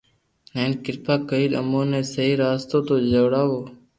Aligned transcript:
ھين 0.55 0.71
ڪرپا 0.85 1.15
ڪرين 1.29 1.51
اموني 1.61 1.99
ي 2.03 2.09
سھي 2.13 2.27
راستو 2.43 2.77
تو 2.87 2.95
چاڙو 3.11 3.53